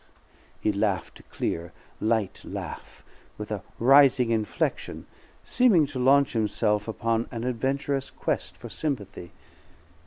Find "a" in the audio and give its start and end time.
1.19-1.23, 3.51-3.61